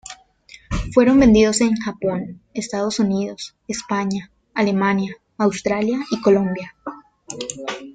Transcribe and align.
Fueron 0.95 1.19
vendidos 1.19 1.61
en 1.61 1.75
Japón, 1.75 2.41
Estados 2.55 2.99
Unidos, 2.99 3.55
España, 3.67 4.31
Alemania, 4.55 5.15
Australia 5.37 5.99
y 6.09 6.19
Colombia. 6.23 6.75